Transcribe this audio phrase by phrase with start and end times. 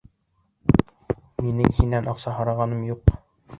[1.45, 3.17] Минең һинән аҡса һорағаным юҡ!